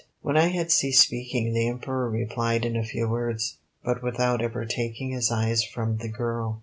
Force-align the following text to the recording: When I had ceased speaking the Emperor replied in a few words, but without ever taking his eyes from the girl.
When 0.23 0.35
I 0.35 0.47
had 0.47 0.71
ceased 0.71 1.03
speaking 1.03 1.53
the 1.53 1.67
Emperor 1.69 2.09
replied 2.09 2.65
in 2.65 2.75
a 2.75 2.83
few 2.83 3.07
words, 3.07 3.59
but 3.85 4.01
without 4.01 4.41
ever 4.41 4.65
taking 4.65 5.11
his 5.11 5.29
eyes 5.31 5.63
from 5.63 5.97
the 5.97 6.09
girl. 6.09 6.59